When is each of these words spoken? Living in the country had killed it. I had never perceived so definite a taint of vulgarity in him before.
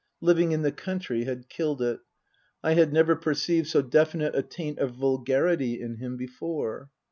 Living 0.19 0.51
in 0.51 0.63
the 0.63 0.71
country 0.71 1.25
had 1.25 1.47
killed 1.47 1.79
it. 1.79 1.99
I 2.63 2.73
had 2.73 2.91
never 2.91 3.15
perceived 3.15 3.67
so 3.67 3.83
definite 3.83 4.33
a 4.33 4.41
taint 4.41 4.79
of 4.79 4.95
vulgarity 4.95 5.79
in 5.79 5.97
him 5.97 6.17
before. 6.17 6.89